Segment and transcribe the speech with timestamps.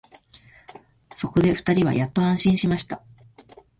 [1.15, 3.03] そこで二人はやっと安心しました